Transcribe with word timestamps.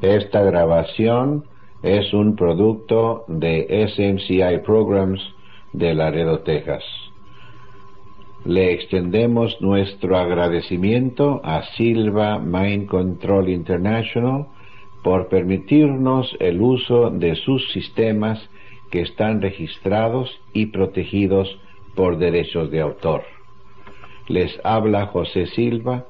Esta 0.00 0.42
grabación 0.42 1.44
es 1.82 2.12
un 2.12 2.36
producto 2.36 3.24
de 3.26 3.88
SMCI 3.88 4.64
Programs 4.64 5.20
de 5.72 5.92
Laredo, 5.92 6.40
Texas. 6.40 6.84
Le 8.44 8.72
extendemos 8.72 9.60
nuestro 9.60 10.16
agradecimiento 10.16 11.40
a 11.42 11.64
Silva 11.76 12.38
Mind 12.38 12.86
Control 12.86 13.48
International 13.48 14.46
por 15.02 15.28
permitirnos 15.28 16.36
el 16.38 16.60
uso 16.60 17.10
de 17.10 17.34
sus 17.34 17.68
sistemas 17.72 18.38
que 18.92 19.00
están 19.00 19.42
registrados 19.42 20.30
y 20.52 20.66
protegidos 20.66 21.58
por 21.96 22.18
derechos 22.18 22.70
de 22.70 22.80
autor. 22.80 23.22
Les 24.28 24.60
habla 24.62 25.06
José 25.06 25.46
Silva, 25.46 26.04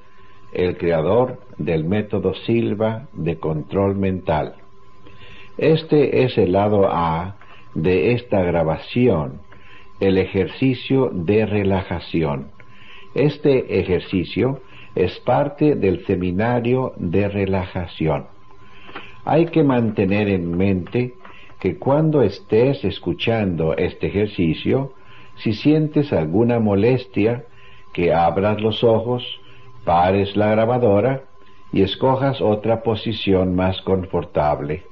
el 0.53 0.77
creador 0.77 1.41
del 1.59 1.85
método 1.85 2.35
Silva 2.35 3.09
de 3.13 3.39
control 3.39 3.97
mental. 3.97 4.55
Este 5.57 6.25
es 6.25 6.39
el 6.39 6.53
lado 6.53 6.89
A 6.89 7.37
de 7.75 8.13
esta 8.13 8.43
grabación, 8.43 9.41
el 10.01 10.19
ejercicio 10.19 11.11
de 11.13 11.47
relajación. 11.47 12.49
Este 13.15 13.81
ejercicio 13.81 14.61
es 14.95 15.19
parte 15.21 15.75
del 15.75 16.05
seminario 16.07 16.93
de 16.97 17.29
relajación. 17.29 18.27
Hay 19.25 19.47
que 19.47 19.63
mantener 19.63 20.29
en 20.29 20.57
mente 20.57 21.15
que 21.59 21.77
cuando 21.77 22.23
estés 22.23 22.85
escuchando 22.85 23.77
este 23.77 24.07
ejercicio, 24.07 24.93
si 25.37 25.53
sientes 25.53 26.13
alguna 26.13 26.61
molestia, 26.61 27.45
que 27.93 28.13
abras 28.13 28.61
los 28.61 28.85
ojos, 28.85 29.41
pares 29.89 30.37
la 30.37 30.51
grabadora 30.51 31.23
y 31.73 31.81
escojas 31.81 32.43
otra 32.43 32.83
posición 32.83 33.57
más 33.57 33.81
confortable. 33.81 34.83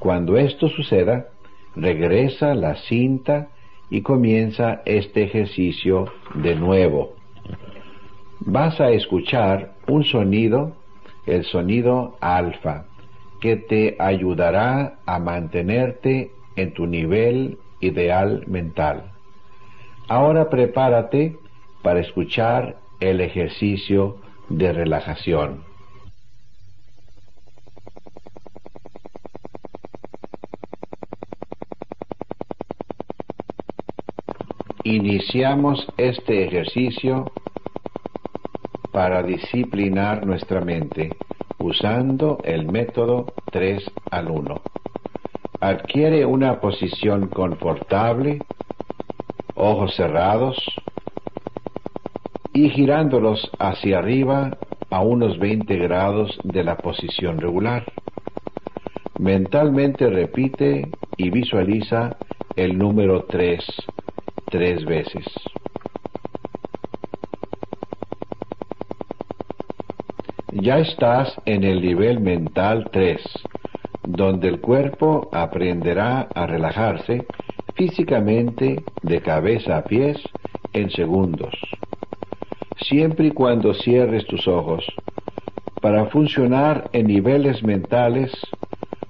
Cuando 0.00 0.36
esto 0.36 0.68
suceda, 0.68 1.28
regresa 1.76 2.56
la 2.56 2.74
cinta 2.74 3.50
y 3.88 4.02
comienza 4.02 4.82
este 4.86 5.22
ejercicio 5.22 6.06
de 6.34 6.56
nuevo. 6.56 7.14
Vas 8.40 8.80
a 8.80 8.90
escuchar 8.90 9.74
un 9.86 10.02
sonido, 10.02 10.72
el 11.24 11.44
sonido 11.44 12.16
alfa, 12.20 12.86
que 13.40 13.54
te 13.54 13.94
ayudará 14.00 14.98
a 15.06 15.20
mantenerte 15.20 16.32
en 16.56 16.74
tu 16.74 16.88
nivel 16.88 17.58
ideal 17.78 18.42
mental. 18.48 19.12
Ahora 20.08 20.50
prepárate 20.50 21.36
para 21.82 22.00
escuchar 22.00 22.87
el 23.00 23.20
ejercicio 23.20 24.18
de 24.48 24.72
relajación. 24.72 25.64
Iniciamos 34.84 35.86
este 35.98 36.46
ejercicio 36.46 37.30
para 38.92 39.22
disciplinar 39.22 40.26
nuestra 40.26 40.62
mente 40.62 41.10
usando 41.58 42.38
el 42.42 42.66
método 42.66 43.26
3 43.52 43.84
al 44.10 44.30
1. 44.30 44.62
Adquiere 45.60 46.24
una 46.24 46.60
posición 46.60 47.28
confortable, 47.28 48.40
ojos 49.54 49.94
cerrados 49.94 50.56
y 52.58 52.70
girándolos 52.70 53.48
hacia 53.60 54.00
arriba 54.00 54.58
a 54.90 55.00
unos 55.00 55.38
20 55.38 55.76
grados 55.76 56.36
de 56.42 56.64
la 56.64 56.76
posición 56.76 57.38
regular. 57.38 57.84
Mentalmente 59.20 60.10
repite 60.10 60.90
y 61.16 61.30
visualiza 61.30 62.16
el 62.56 62.76
número 62.76 63.26
3 63.26 63.64
tres 64.50 64.84
veces. 64.84 65.24
Ya 70.50 70.78
estás 70.78 71.36
en 71.44 71.62
el 71.62 71.80
nivel 71.80 72.18
mental 72.18 72.88
3, 72.90 73.22
donde 74.02 74.48
el 74.48 74.60
cuerpo 74.60 75.28
aprenderá 75.32 76.22
a 76.34 76.46
relajarse 76.46 77.24
físicamente 77.76 78.82
de 79.02 79.20
cabeza 79.20 79.78
a 79.78 79.84
pies 79.84 80.18
en 80.72 80.90
segundos, 80.90 81.54
siempre 82.88 83.28
y 83.28 83.30
cuando 83.30 83.74
cierres 83.74 84.26
tus 84.26 84.48
ojos. 84.48 84.84
Para 85.80 86.06
funcionar 86.06 86.90
en 86.92 87.06
niveles 87.06 87.62
mentales, 87.62 88.32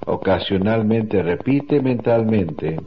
ocasionalmente 0.06 1.22
repite 1.22 1.81
mentalmente, 1.81 2.81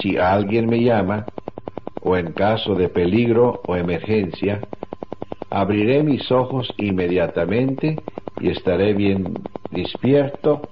si 0.00 0.16
alguien 0.16 0.68
me 0.68 0.82
llama, 0.82 1.26
o 2.02 2.16
en 2.16 2.32
caso 2.32 2.74
de 2.74 2.88
peligro 2.88 3.60
o 3.66 3.76
emergencia, 3.76 4.60
abriré 5.50 6.02
mis 6.02 6.30
ojos 6.32 6.72
inmediatamente 6.78 7.96
y 8.40 8.50
estaré 8.50 8.94
bien 8.94 9.34
despierto, 9.70 10.62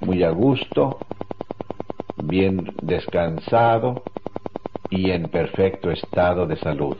muy 0.00 0.22
a 0.22 0.30
gusto, 0.30 0.98
bien 2.24 2.74
descansado 2.82 4.02
y 4.90 5.10
en 5.10 5.28
perfecto 5.28 5.90
estado 5.90 6.46
de 6.46 6.56
salud. 6.56 6.96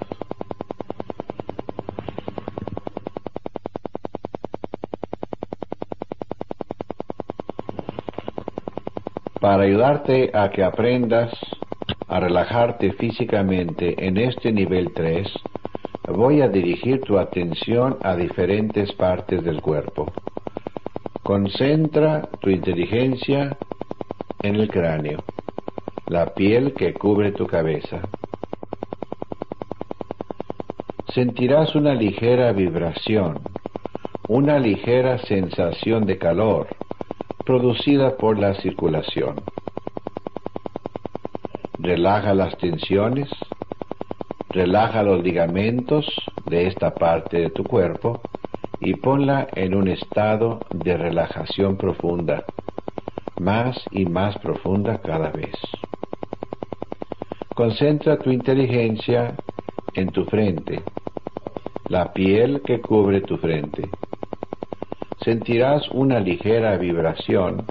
Para 9.42 9.64
ayudarte 9.64 10.30
a 10.32 10.50
que 10.50 10.62
aprendas 10.62 11.32
a 12.06 12.20
relajarte 12.20 12.92
físicamente 12.92 14.06
en 14.06 14.16
este 14.16 14.52
nivel 14.52 14.92
3, 14.94 15.26
voy 16.10 16.42
a 16.42 16.48
dirigir 16.48 17.00
tu 17.00 17.18
atención 17.18 17.98
a 18.04 18.14
diferentes 18.14 18.92
partes 18.92 19.42
del 19.42 19.60
cuerpo. 19.60 20.12
Concentra 21.24 22.28
tu 22.40 22.50
inteligencia 22.50 23.56
en 24.44 24.54
el 24.54 24.68
cráneo, 24.68 25.24
la 26.06 26.34
piel 26.34 26.72
que 26.72 26.94
cubre 26.94 27.32
tu 27.32 27.44
cabeza. 27.48 28.00
Sentirás 31.08 31.74
una 31.74 31.94
ligera 31.94 32.52
vibración, 32.52 33.40
una 34.28 34.60
ligera 34.60 35.18
sensación 35.18 36.06
de 36.06 36.16
calor 36.16 36.68
producida 37.44 38.16
por 38.16 38.38
la 38.38 38.54
circulación. 38.54 39.36
Relaja 41.78 42.34
las 42.34 42.56
tensiones, 42.58 43.28
relaja 44.50 45.02
los 45.02 45.22
ligamentos 45.22 46.06
de 46.46 46.66
esta 46.68 46.94
parte 46.94 47.38
de 47.38 47.50
tu 47.50 47.64
cuerpo 47.64 48.20
y 48.80 48.94
ponla 48.94 49.48
en 49.54 49.74
un 49.74 49.88
estado 49.88 50.60
de 50.70 50.96
relajación 50.96 51.76
profunda, 51.76 52.44
más 53.40 53.76
y 53.90 54.06
más 54.06 54.36
profunda 54.38 54.98
cada 54.98 55.30
vez. 55.30 55.54
Concentra 57.54 58.18
tu 58.18 58.30
inteligencia 58.30 59.34
en 59.94 60.08
tu 60.08 60.24
frente, 60.24 60.82
la 61.88 62.12
piel 62.12 62.62
que 62.62 62.80
cubre 62.80 63.20
tu 63.20 63.36
frente. 63.36 63.88
Sentirás 65.24 65.88
una 65.92 66.18
ligera 66.18 66.76
vibración, 66.78 67.66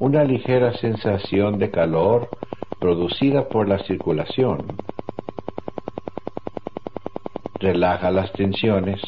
una 0.00 0.24
ligera 0.24 0.72
sensación 0.78 1.60
de 1.60 1.70
calor 1.70 2.28
producida 2.80 3.48
por 3.48 3.68
la 3.68 3.78
circulación. 3.84 4.66
Relaja 7.60 8.10
las 8.10 8.32
tensiones, 8.32 9.00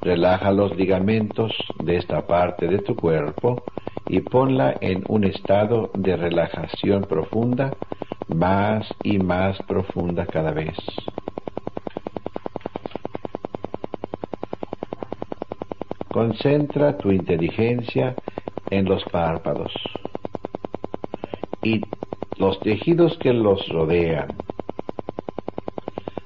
relaja 0.00 0.52
los 0.52 0.76
ligamentos 0.76 1.52
de 1.80 1.96
esta 1.96 2.28
parte 2.28 2.68
de 2.68 2.78
tu 2.78 2.94
cuerpo 2.94 3.64
y 4.06 4.20
ponla 4.20 4.76
en 4.80 5.02
un 5.08 5.24
estado 5.24 5.90
de 5.94 6.16
relajación 6.16 7.02
profunda, 7.02 7.74
más 8.28 8.86
y 9.02 9.18
más 9.18 9.58
profunda 9.66 10.24
cada 10.24 10.52
vez. 10.52 10.76
Concentra 16.12 16.98
tu 16.98 17.12
inteligencia 17.12 18.16
en 18.68 18.84
los 18.84 19.04
párpados 19.04 19.72
y 21.62 21.82
los 22.36 22.58
tejidos 22.58 23.16
que 23.18 23.32
los 23.32 23.68
rodean. 23.68 24.26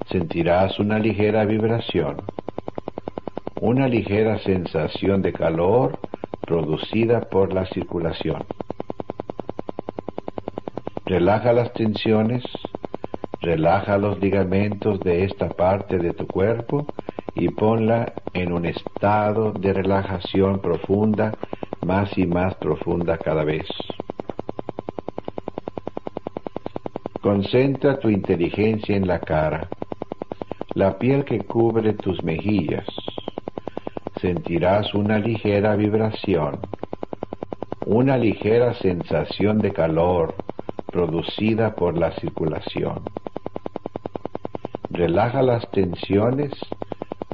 Sentirás 0.06 0.78
una 0.78 0.98
ligera 0.98 1.44
vibración, 1.44 2.16
una 3.60 3.86
ligera 3.86 4.38
sensación 4.38 5.20
de 5.20 5.34
calor 5.34 5.98
producida 6.46 7.20
por 7.20 7.52
la 7.52 7.66
circulación. 7.66 8.42
Relaja 11.04 11.52
las 11.52 11.74
tensiones, 11.74 12.42
relaja 13.42 13.98
los 13.98 14.18
ligamentos 14.18 14.98
de 15.00 15.24
esta 15.24 15.50
parte 15.50 15.98
de 15.98 16.14
tu 16.14 16.26
cuerpo 16.26 16.86
y 17.34 17.48
ponla 17.48 18.12
en 18.32 18.52
un 18.52 18.66
estado 18.66 19.52
de 19.52 19.72
relajación 19.72 20.60
profunda, 20.60 21.32
más 21.84 22.16
y 22.16 22.26
más 22.26 22.54
profunda 22.56 23.18
cada 23.18 23.44
vez. 23.44 23.66
Concentra 27.20 27.98
tu 27.98 28.08
inteligencia 28.08 28.96
en 28.96 29.06
la 29.06 29.18
cara, 29.18 29.68
la 30.74 30.98
piel 30.98 31.24
que 31.24 31.38
cubre 31.40 31.94
tus 31.94 32.22
mejillas. 32.22 32.86
Sentirás 34.20 34.94
una 34.94 35.18
ligera 35.18 35.74
vibración, 35.76 36.60
una 37.86 38.16
ligera 38.16 38.74
sensación 38.74 39.58
de 39.58 39.72
calor 39.72 40.34
producida 40.86 41.74
por 41.74 41.98
la 41.98 42.12
circulación. 42.12 43.02
Relaja 44.90 45.42
las 45.42 45.68
tensiones, 45.70 46.52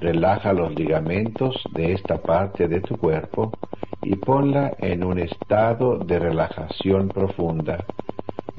relaja 0.01 0.53
los 0.53 0.75
ligamentos 0.75 1.63
de 1.73 1.93
esta 1.93 2.19
parte 2.19 2.69
de 2.69 2.81
tu 2.81 2.97
cuerpo 2.97 3.53
y 4.03 4.17
ponla 4.17 4.73
en 4.79 5.05
un 5.05 5.19
estado 5.19 5.99
de 5.99 6.19
relajación 6.19 7.09
profunda, 7.09 7.85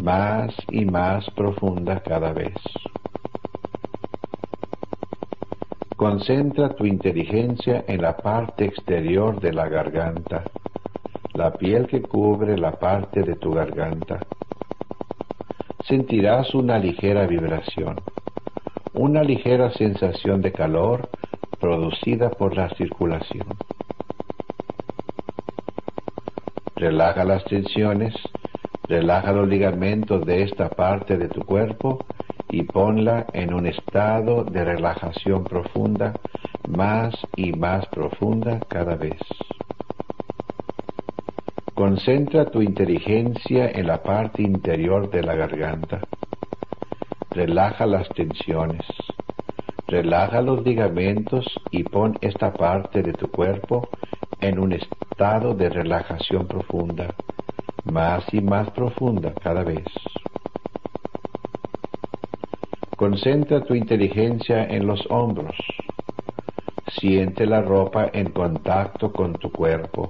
más 0.03 0.55
y 0.69 0.85
más 0.85 1.27
profunda 1.31 2.01
cada 2.01 2.31
vez. 2.31 2.53
Concentra 5.95 6.75
tu 6.75 6.85
inteligencia 6.85 7.85
en 7.87 8.01
la 8.01 8.17
parte 8.17 8.65
exterior 8.65 9.39
de 9.39 9.53
la 9.53 9.67
garganta, 9.67 10.43
la 11.33 11.51
piel 11.53 11.87
que 11.87 12.01
cubre 12.01 12.57
la 12.57 12.73
parte 12.73 13.23
de 13.23 13.35
tu 13.35 13.51
garganta. 13.51 14.19
Sentirás 15.87 16.53
una 16.53 16.77
ligera 16.77 17.25
vibración, 17.25 17.99
una 18.93 19.23
ligera 19.23 19.71
sensación 19.71 20.41
de 20.41 20.51
calor 20.51 21.09
producida 21.61 22.31
por 22.31 22.57
la 22.57 22.69
circulación. 22.69 23.47
Relaja 26.75 27.23
las 27.23 27.45
tensiones, 27.45 28.15
relaja 28.87 29.31
los 29.31 29.47
ligamentos 29.47 30.25
de 30.25 30.41
esta 30.41 30.69
parte 30.69 31.17
de 31.17 31.29
tu 31.29 31.43
cuerpo 31.43 32.03
y 32.49 32.63
ponla 32.63 33.27
en 33.33 33.53
un 33.53 33.67
estado 33.67 34.43
de 34.43 34.65
relajación 34.65 35.43
profunda, 35.43 36.13
más 36.67 37.15
y 37.35 37.53
más 37.53 37.85
profunda 37.87 38.59
cada 38.67 38.95
vez. 38.95 39.21
Concentra 41.75 42.45
tu 42.45 42.61
inteligencia 42.61 43.69
en 43.69 43.85
la 43.87 44.01
parte 44.01 44.41
interior 44.41 45.09
de 45.11 45.21
la 45.21 45.35
garganta. 45.35 46.01
Relaja 47.29 47.85
las 47.85 48.09
tensiones. 48.09 48.85
Relaja 49.91 50.41
los 50.41 50.63
ligamentos 50.63 51.45
y 51.69 51.83
pon 51.83 52.17
esta 52.21 52.53
parte 52.53 53.03
de 53.03 53.11
tu 53.11 53.29
cuerpo 53.29 53.89
en 54.39 54.57
un 54.57 54.71
estado 54.71 55.53
de 55.53 55.69
relajación 55.69 56.47
profunda, 56.47 57.13
más 57.91 58.23
y 58.33 58.39
más 58.39 58.69
profunda 58.69 59.33
cada 59.33 59.65
vez. 59.65 59.83
Concentra 62.95 63.65
tu 63.65 63.75
inteligencia 63.75 64.63
en 64.63 64.87
los 64.87 65.05
hombros. 65.09 65.57
Siente 66.87 67.45
la 67.45 67.61
ropa 67.61 68.11
en 68.13 68.31
contacto 68.31 69.11
con 69.11 69.33
tu 69.33 69.51
cuerpo. 69.51 70.09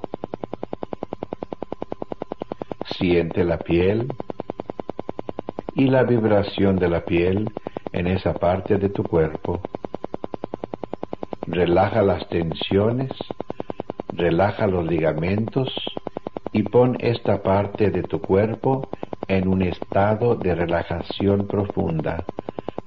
Siente 2.99 3.43
la 3.43 3.57
piel 3.57 4.13
y 5.73 5.87
la 5.87 6.03
vibración 6.03 6.75
de 6.75 6.87
la 6.87 7.03
piel 7.03 7.51
en 8.01 8.07
esa 8.07 8.33
parte 8.33 8.77
de 8.77 8.89
tu 8.89 9.03
cuerpo. 9.03 9.61
Relaja 11.47 12.01
las 12.01 12.27
tensiones 12.29 13.11
relaja 14.13 14.67
los 14.67 14.85
ligamentos 14.85 15.69
y 16.51 16.63
pon 16.63 16.97
esta 16.99 17.41
parte 17.41 17.91
de 17.91 18.03
tu 18.03 18.19
cuerpo 18.21 18.89
en 19.27 19.47
un 19.47 19.61
estado 19.61 20.35
de 20.35 20.53
relajación 20.53 21.47
profunda, 21.47 22.25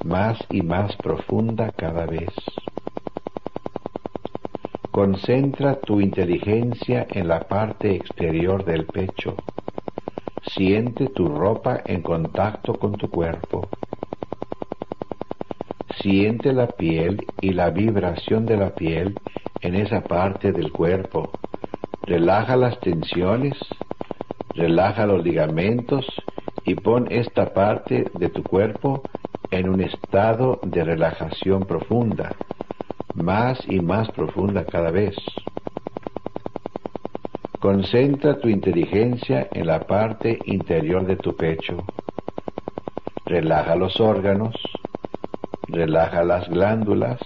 más 0.05 0.38
y 0.50 0.62
más 0.62 0.94
profunda 0.96 1.72
cada 1.72 2.06
vez. 2.06 2.32
Concentra 4.90 5.81
tu 5.81 6.00
inteligencia 6.00 7.06
en 7.10 7.26
la 7.26 7.40
parte 7.40 7.96
exterior 7.96 8.64
del 8.64 8.84
pecho. 8.87 9.34
Siente 10.43 11.08
tu 11.08 11.26
ropa 11.28 11.81
en 11.84 12.02
contacto 12.02 12.75
con 12.75 12.93
tu 12.93 13.08
cuerpo. 13.10 13.69
Siente 16.05 16.53
la 16.53 16.67
piel 16.67 17.25
y 17.41 17.55
la 17.55 17.71
vibración 17.71 18.45
de 18.45 18.59
la 18.59 18.75
piel 18.75 19.19
en 19.62 19.75
esa 19.75 20.03
parte 20.03 20.53
del 20.53 20.71
cuerpo. 20.71 21.31
Relaja 22.03 22.59
las 22.59 22.79
tensiones, 22.81 23.55
relaja 24.51 25.06
los 25.06 25.25
ligamentos 25.25 26.05
y 26.67 26.75
pon 26.75 27.06
esta 27.11 27.55
parte 27.55 28.05
de 28.19 28.29
tu 28.29 28.43
cuerpo 28.43 29.03
en 29.51 29.67
un 29.71 29.81
estado 29.81 30.61
de 30.62 30.85
relajación 30.85 31.65
profunda, 31.65 32.37
más 33.15 33.59
y 33.67 33.81
más 33.81 34.11
profunda 34.11 34.67
cada 34.67 34.91
vez. 34.91 35.17
Concentra 37.61 38.39
tu 38.41 38.51
inteligencia 38.51 39.49
en 39.51 39.69
la 39.69 39.81
parte 39.81 40.39
interior 40.45 41.06
de 41.06 41.17
tu 41.17 41.35
pecho. 41.35 41.83
Relaja 43.25 43.75
los 43.75 43.99
órganos, 44.01 44.55
relaja 45.69 46.25
las 46.25 46.49
glándulas, 46.49 47.20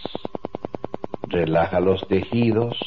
relaja 1.23 1.81
los 1.81 2.07
tejidos, 2.09 2.79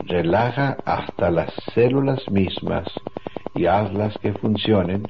relaja 0.00 0.78
hasta 0.84 1.30
las 1.30 1.52
células 1.74 2.28
mismas 2.30 2.88
y 3.54 3.66
hazlas 3.66 4.16
que 4.18 4.32
funcionen 4.32 5.02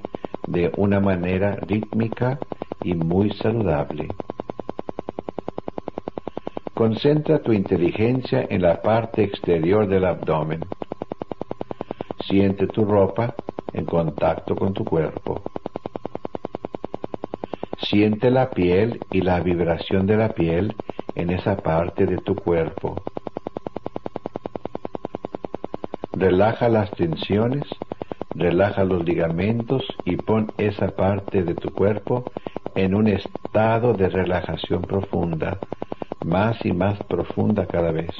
de 0.46 0.72
una 0.76 1.00
manera 1.00 1.56
rítmica 1.56 2.38
y 2.82 2.94
muy 2.94 3.30
saludable. 3.34 4.08
Concentra 6.74 7.40
tu 7.40 7.52
inteligencia 7.52 8.46
en 8.48 8.62
la 8.62 8.80
parte 8.80 9.24
exterior 9.24 9.86
del 9.88 10.04
abdomen. 10.04 10.64
Siente 12.20 12.66
tu 12.68 12.84
ropa 12.84 13.34
en 13.72 13.84
contacto 13.84 14.54
con 14.54 14.72
tu 14.72 14.84
cuerpo. 14.84 15.42
Siente 17.80 18.30
la 18.30 18.50
piel 18.50 19.00
y 19.10 19.20
la 19.20 19.40
vibración 19.40 20.06
de 20.06 20.16
la 20.16 20.30
piel 20.30 20.74
en 21.14 21.30
esa 21.30 21.56
parte 21.56 22.06
de 22.06 22.18
tu 22.18 22.34
cuerpo. 22.34 23.02
Relaja 26.12 26.68
las 26.68 26.90
tensiones, 26.90 27.64
relaja 28.34 28.84
los 28.84 29.04
ligamentos 29.04 29.84
y 30.04 30.16
pon 30.16 30.52
esa 30.58 30.88
parte 30.88 31.44
de 31.44 31.54
tu 31.54 31.70
cuerpo 31.70 32.24
en 32.74 32.94
un 32.94 33.06
estado 33.08 33.94
de 33.94 34.08
relajación 34.08 34.82
profunda, 34.82 35.58
más 36.24 36.64
y 36.64 36.72
más 36.72 36.98
profunda 37.04 37.66
cada 37.66 37.92
vez. 37.92 38.10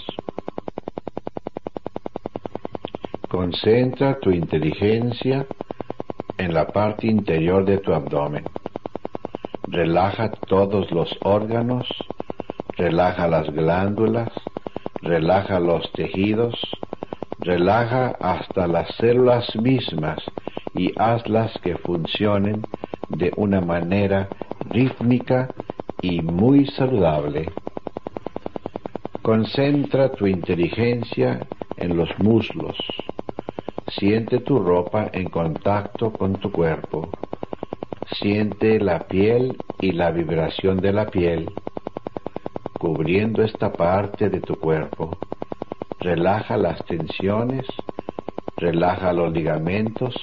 Concentra 3.29 4.19
tu 4.21 4.31
inteligencia 4.31 5.47
en 6.39 6.55
la 6.55 6.67
parte 6.69 7.07
interior 7.07 7.65
de 7.65 7.79
tu 7.79 7.93
abdomen. 7.93 8.45
Relaja 9.71 10.31
todos 10.31 10.91
los 10.93 11.15
órganos, 11.23 11.87
relaja 12.79 13.29
las 13.29 13.51
glándulas, 13.51 14.31
relaja 15.03 15.61
los 15.61 15.93
tejidos, 15.93 16.55
relaja 17.39 18.17
hasta 18.19 18.67
las 18.67 18.89
células 18.97 19.55
mismas 19.57 20.21
y 20.75 20.91
hazlas 20.99 21.53
que 21.63 21.77
funcionen 21.77 22.63
de 23.11 23.31
una 23.37 23.61
manera 23.61 24.31
rítmica 24.71 25.51
y 26.01 26.23
muy 26.23 26.67
saludable. 26.69 27.53
Concentra 29.21 30.13
tu 30.13 30.27
inteligencia 30.27 31.47
en 31.77 31.95
los 31.95 32.09
muslos. 32.19 32.79
Siente 33.89 34.39
tu 34.39 34.61
ropa 34.61 35.11
en 35.13 35.29
contacto 35.29 36.11
con 36.11 36.37
tu 36.37 36.51
cuerpo. 36.51 37.11
Siente 38.13 38.81
la 38.81 39.01
piel 39.01 39.57
y 39.81 39.93
la 39.93 40.11
vibración 40.11 40.79
de 40.79 40.93
la 40.93 41.07
piel 41.07 41.49
cubriendo 42.79 43.43
esta 43.43 43.73
parte 43.73 44.31
de 44.31 44.41
tu 44.41 44.57
cuerpo. 44.57 45.19
Relaja 45.99 46.57
las 46.57 46.83
tensiones, 46.87 47.67
relaja 48.57 49.13
los 49.13 49.33
ligamentos 49.33 50.15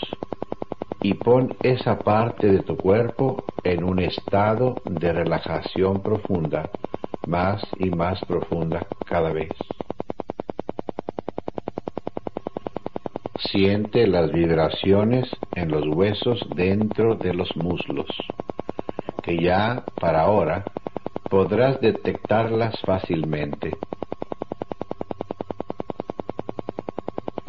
y 1.02 1.14
pon 1.14 1.56
esa 1.62 2.00
parte 2.00 2.48
de 2.48 2.60
tu 2.64 2.78
cuerpo 2.78 3.44
en 3.64 3.84
un 3.84 4.00
estado 4.00 4.76
de 4.86 5.14
relajación 5.14 6.02
profunda, 6.02 6.70
más 7.28 7.62
y 7.78 7.90
más 7.92 8.20
profunda 8.26 8.88
cada 9.06 9.32
vez. 9.32 9.52
Siente 13.56 14.06
las 14.06 14.34
vibraciones 14.34 15.30
en 15.56 15.72
los 15.72 15.88
huesos 15.88 16.46
dentro 16.58 17.16
de 17.16 17.34
los 17.34 17.56
muslos, 17.56 18.08
que 19.24 19.38
ya 19.38 19.86
para 20.02 20.24
ahora 20.24 20.66
podrás 21.30 21.80
detectarlas 21.80 22.78
fácilmente. 22.82 23.72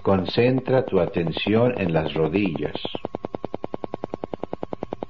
Concentra 0.05 0.87
tu 0.87 1.01
atención 1.01 1.75
en 1.77 1.93
las 1.93 2.15
rodillas. 2.15 2.81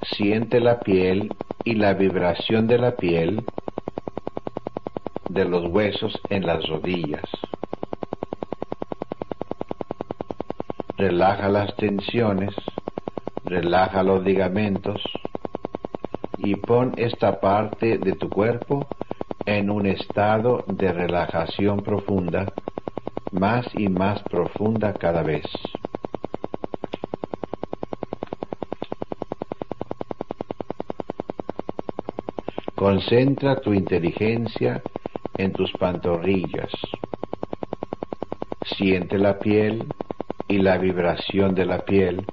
Siente 0.01 0.61
la 0.61 0.81
piel 0.81 1.29
y 1.63 1.75
la 1.75 1.93
vibración 1.93 2.67
de 2.69 2.79
la 2.79 2.97
piel 2.97 3.45
de 5.29 5.45
los 5.45 5.67
huesos 5.67 6.19
en 6.31 6.47
las 6.47 6.67
rodillas. 6.67 7.46
Relaja 11.09 11.49
las 11.49 11.77
tensiones, 11.77 12.53
relaja 13.45 14.03
los 14.03 14.25
ligamentos 14.25 15.01
y 16.39 16.57
pon 16.57 16.95
esta 16.97 17.39
parte 17.39 17.99
de 17.99 18.15
tu 18.15 18.29
cuerpo 18.29 18.89
en 19.45 19.71
un 19.71 19.87
estado 19.87 20.65
de 20.67 20.93
relajación 20.93 21.85
profunda 21.85 22.53
más 23.31 23.69
y 23.75 23.89
más 23.89 24.21
profunda 24.25 24.95
cada 24.95 25.23
vez. 25.23 25.47
Concentra 32.75 33.61
tu 33.61 33.73
inteligencia 33.73 34.83
en 35.39 35.53
tus 35.53 35.71
pantorrillas. 35.75 36.73
Siente 38.77 39.19
la 39.19 39.39
piel 39.39 39.87
y 40.49 40.59
la 40.59 40.79
vibración 40.79 41.55
de 41.55 41.67
la 41.67 41.85
piel 41.85 42.25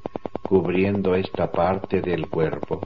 cubriendo 0.41 1.15
esta 1.15 1.51
parte 1.51 2.01
del 2.01 2.29
cuerpo. 2.29 2.81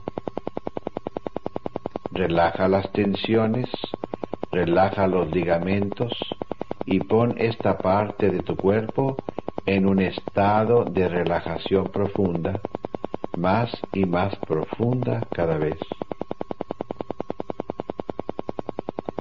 Relaja 2.12 2.68
las 2.68 2.90
tensiones, 2.92 3.68
relaja 4.50 5.06
los 5.06 5.30
ligamentos 5.30 6.12
y 6.86 7.00
pon 7.00 7.34
esta 7.36 7.76
parte 7.76 8.30
de 8.30 8.40
tu 8.40 8.56
cuerpo 8.56 9.16
en 9.66 9.86
un 9.86 10.00
estado 10.00 10.84
de 10.84 11.08
relajación 11.08 11.88
profunda, 11.88 12.60
más 13.36 13.70
y 13.92 14.06
más 14.06 14.34
profunda 14.36 15.26
cada 15.30 15.58
vez. 15.58 15.78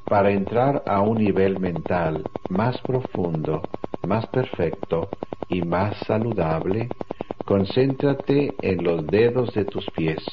Para 0.05 0.31
entrar 0.31 0.83
a 0.87 1.01
un 1.01 1.17
nivel 1.17 1.59
mental 1.59 2.23
más 2.49 2.79
profundo, 2.79 3.61
más 4.07 4.25
perfecto 4.27 5.09
y 5.49 5.61
más 5.61 5.97
saludable, 6.05 6.89
concéntrate 7.45 8.53
en 8.61 8.83
los 8.83 9.05
dedos 9.07 9.53
de 9.53 9.65
tus 9.65 9.85
pies. 9.91 10.23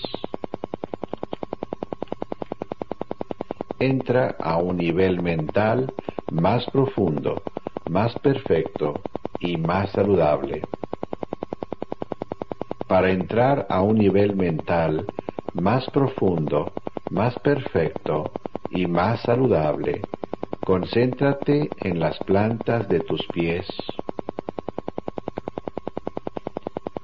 Entra 3.79 4.37
a 4.41 4.57
un 4.59 4.77
nivel 4.77 5.23
mental 5.23 5.93
más 6.31 6.65
profundo, 6.71 7.43
más 7.91 8.15
perfecto 8.19 9.01
y 9.39 9.57
más 9.57 9.91
saludable. 9.91 10.63
Para 12.89 13.11
entrar 13.11 13.67
a 13.69 13.83
un 13.83 13.97
nivel 13.97 14.37
mental 14.37 15.07
más 15.55 15.89
profundo, 15.91 16.73
más 17.11 17.39
perfecto 17.41 18.33
y 18.71 18.87
más 18.87 19.21
saludable, 19.23 20.03
concéntrate 20.65 21.69
en 21.79 22.01
las 22.01 22.19
plantas 22.21 22.89
de 22.89 23.01
tus 23.01 23.25
pies. 23.29 23.67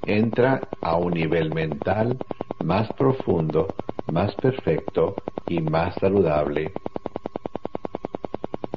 Entra 0.05 0.67
a 0.81 0.95
un 0.97 1.13
nivel 1.13 1.53
mental 1.53 2.17
más 2.63 2.91
profundo, 2.93 3.67
más 4.07 4.33
perfecto 4.35 5.15
y 5.47 5.61
más 5.61 5.95
saludable 5.95 6.73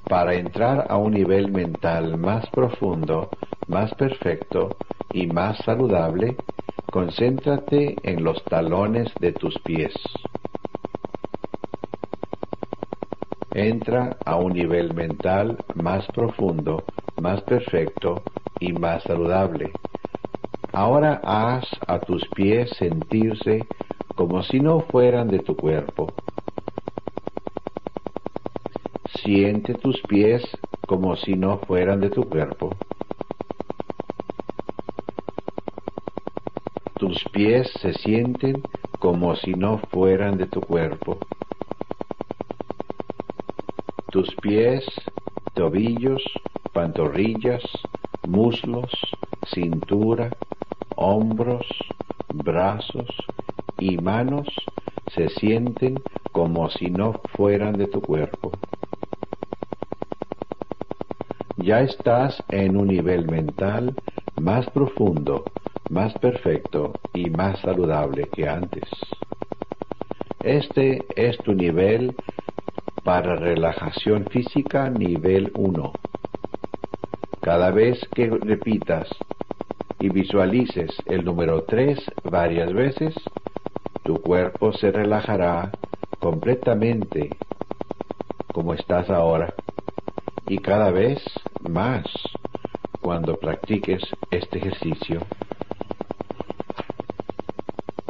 para 0.09 0.35
entrar 0.35 0.87
a 0.89 0.97
un 0.97 1.13
nivel 1.13 1.51
mental 1.51 2.17
más 2.19 2.49
profundo, 2.51 3.31
más 3.69 3.93
perfecto 3.95 4.77
y 5.13 5.27
más 5.27 5.59
saludable, 5.65 6.37
concéntrate 6.91 7.97
en 8.03 8.23
los 8.23 8.45
talones 8.45 9.13
de 9.21 9.33
tus 9.33 9.59
pies. 9.61 9.93
Entra 13.53 14.17
a 14.25 14.37
un 14.37 14.53
nivel 14.53 14.95
mental 14.95 15.57
más 15.75 16.07
profundo, 16.09 16.85
más 17.21 17.41
perfecto 17.43 18.23
y 18.61 18.73
más 18.73 19.03
saludable. 19.05 19.73
Ahora 20.75 21.21
haz 21.25 21.65
a 21.87 22.01
tus 22.01 22.27
pies 22.35 22.71
sentirse 22.77 23.67
como 24.17 24.43
si 24.43 24.61
no 24.61 24.81
fueran 24.81 25.29
de 25.31 25.39
tu 25.39 25.57
cuerpo 25.57 26.13
Siente 29.25 29.73
tus 29.73 30.03
pies 30.03 30.43
como 30.87 31.17
si 31.17 31.35
no 31.35 31.57
fueran 31.67 31.99
de 31.99 32.11
tu 32.11 32.25
cuerpo. 32.25 32.77
Tus 36.99 37.25
pies 37.33 37.71
se 37.81 37.95
sienten 37.95 38.63
como 38.99 39.35
si 39.37 39.53
no 39.53 39.79
fueran 39.91 40.37
de 40.37 40.45
tu 40.47 40.61
cuerpo. 40.61 41.17
Tus 44.11 44.35
pies, 44.43 44.85
tobillos, 45.55 46.23
pantorrillas, 46.75 47.63
muslos, 48.29 48.91
cintura, 49.47 50.31
hombros, 51.05 51.67
brazos 52.33 53.09
y 53.79 53.99
manos 53.99 54.49
se 55.15 55.29
sienten 55.29 56.01
como 56.33 56.71
si 56.71 56.91
no 56.91 57.21
fueran 57.37 57.75
de 57.75 57.87
tu 57.87 58.01
cuerpo 58.01 58.53
ya 61.65 61.81
estás 61.81 62.45
en 62.51 62.77
un 62.77 62.89
nivel 62.89 63.27
mental 63.27 63.95
más 64.39 64.69
profundo, 64.71 65.45
más 65.89 66.13
perfecto 66.19 66.93
y 67.15 67.31
más 67.31 67.59
saludable 67.61 68.29
que 68.35 68.47
antes. 68.47 68.85
Este 70.41 71.03
es 71.17 71.39
tu 71.39 71.55
nivel 71.55 72.15
para 73.03 73.37
relajación 73.37 74.27
física 74.27 74.91
nivel 74.91 75.53
1. 75.55 75.93
Cada 77.41 77.71
vez 77.71 77.99
que 78.15 78.29
repitas 78.29 79.09
y 80.05 80.11
visualices 80.11 80.91
el 81.07 81.25
número 81.25 81.63
3 81.63 81.99
varias 82.25 82.75
veces, 82.75 83.15
tu 84.03 84.21
cuerpo 84.21 84.71
se 84.75 84.93
relajará 84.93 85.73
completamente 86.21 87.31
como 88.53 88.75
estás 88.75 89.09
ahora 89.09 89.55
y 90.47 90.59
cada 90.59 90.91
vez 90.91 91.23
más 91.63 92.05
cuando 93.01 93.39
practiques 93.39 94.03
este 94.31 94.59
ejercicio. 94.59 95.21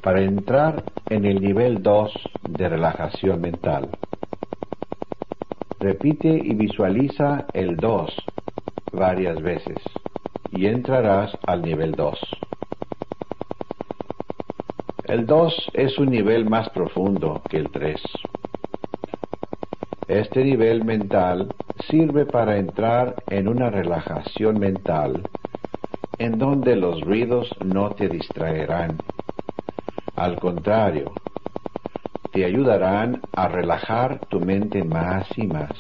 Para 0.02 0.20
entrar 0.20 0.82
en 1.10 1.24
el 1.24 1.40
nivel 1.40 1.80
2 1.80 2.12
de 2.48 2.68
relajación 2.70 3.40
mental, 3.40 3.90
repite 5.78 6.40
y 6.42 6.54
visualiza 6.56 7.46
el 7.52 7.76
2 7.76 8.12
varias 8.92 9.40
veces 9.40 9.78
y 10.54 10.66
entrarás 10.66 11.37
al 11.46 11.62
nivel 11.62 11.92
2. 11.92 12.18
El 15.04 15.26
2 15.26 15.70
es 15.75 15.99
un 15.99 16.11
nivel 16.11 16.49
más 16.49 16.70
profundo 16.70 17.42
que 17.49 17.58
el 17.58 17.70
3. 17.70 18.00
Este 20.08 20.44
nivel 20.44 20.84
mental 20.84 21.54
sirve 21.88 22.26
para 22.26 22.56
entrar 22.56 23.16
en 23.28 23.49
una 23.49 23.70
relajación 23.70 24.58
mental 24.58 25.23
en 26.18 26.38
donde 26.38 26.76
los 26.76 27.00
ruidos 27.00 27.50
no 27.64 27.90
te 27.90 28.08
distraerán. 28.08 28.99
Al 30.16 30.38
contrario, 30.38 31.12
te 32.32 32.44
ayudarán 32.44 33.20
a 33.32 33.49
relajar 33.49 34.20
tu 34.28 34.40
mente 34.40 34.84
más 34.84 35.26
y 35.37 35.46
más. 35.46 35.70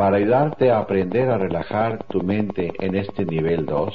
Para 0.00 0.16
ayudarte 0.16 0.70
a 0.70 0.78
aprender 0.78 1.28
a 1.28 1.36
relajar 1.36 2.04
tu 2.04 2.22
mente 2.22 2.72
en 2.78 2.94
este 2.94 3.26
nivel 3.26 3.66
2, 3.66 3.94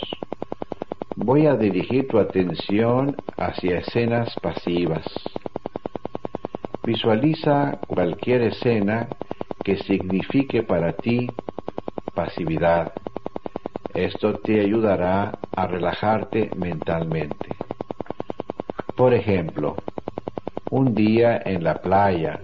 voy 1.16 1.48
a 1.48 1.56
dirigir 1.56 2.08
tu 2.08 2.20
atención 2.20 3.16
hacia 3.38 3.80
escenas 3.80 4.36
pasivas 4.40 5.04
Visualiza 6.84 7.80
cualquier 7.88 8.44
escena 8.44 9.08
que 9.64 9.78
signifique 9.78 10.62
para 10.62 10.94
ti 10.94 11.28
pasividad. 12.14 12.94
Esto 13.96 14.36
te 14.36 14.62
ayudará 14.62 15.32
a 15.56 15.66
relajarte 15.66 16.52
mentalmente. 16.56 17.48
Por 18.96 19.16
ejemplo, 19.16 19.76
un 20.70 20.94
día 20.94 21.42
en 21.44 21.64
la 21.64 21.82
playa, 21.82 22.42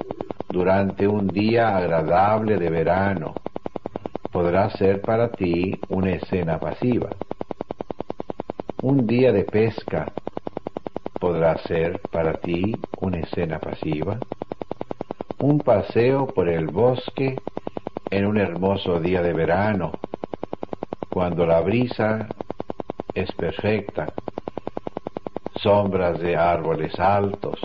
durante 0.50 1.08
un 1.08 1.28
día 1.28 1.78
agradable 1.78 2.58
de 2.58 2.70
verano, 2.72 3.36
podrá 4.32 4.70
ser 4.72 5.02
para 5.02 5.30
ti 5.32 5.80
una 5.90 6.12
escena 6.12 6.60
pasiva. 6.60 7.10
Un 8.82 9.06
día 9.06 9.32
de 9.32 9.44
pesca 9.44 10.12
podrá 11.20 11.58
ser 11.60 12.00
para 12.12 12.34
ti 12.36 12.76
una 13.00 13.20
escena 13.20 13.60
pasiva, 13.60 14.18
un 15.40 15.60
paseo 15.60 16.28
por 16.28 16.48
el 16.48 16.68
bosque 16.68 17.36
en 18.10 18.26
un 18.26 18.38
hermoso 18.38 19.00
día 19.00 19.22
de 19.22 19.34
verano 19.34 19.92
cuando 21.12 21.46
la 21.46 21.60
brisa 21.60 22.28
es 23.14 23.30
perfecta, 23.34 24.14
sombras 25.58 26.20
de 26.20 26.38
árboles 26.38 26.98
altos, 26.98 27.60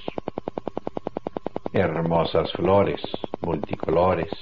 hermosas 1.73 2.50
flores 2.52 3.00
multicolores, 3.40 4.32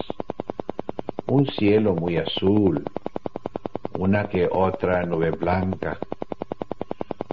un 1.26 1.46
cielo 1.46 1.94
muy 1.94 2.18
azul, 2.18 2.84
una 3.98 4.28
que 4.28 4.46
otra 4.50 5.04
nube 5.04 5.30
blanca, 5.30 5.98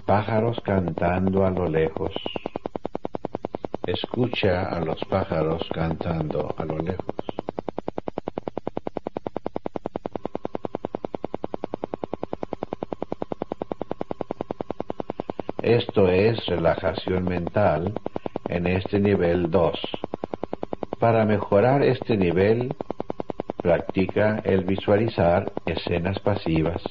pájaros 0.06 0.58
cantando 0.64 1.44
a 1.44 1.50
lo 1.50 1.68
lejos. 1.68 2.12
Escucha 3.86 4.68
a 4.68 4.80
los 4.80 4.98
pájaros 5.04 5.68
cantando 5.74 6.54
a 6.56 6.64
lo 6.64 6.78
lejos. 6.78 7.14
Esto 15.62 16.08
es 16.08 16.44
relajación 16.46 17.24
mental 17.24 17.92
en 18.48 18.66
este 18.66 18.98
nivel 18.98 19.50
2. 19.50 19.78
Para 20.98 21.24
mejorar 21.24 21.82
este 21.82 22.16
nivel, 22.16 22.74
practica 23.62 24.40
el 24.44 24.64
visualizar 24.64 25.52
escenas 25.66 26.18
pasivas. 26.18 26.82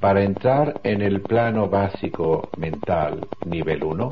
Para 0.00 0.22
entrar 0.22 0.80
en 0.84 1.02
el 1.02 1.22
plano 1.22 1.68
básico 1.68 2.50
mental 2.58 3.26
nivel 3.46 3.82
1, 3.82 4.10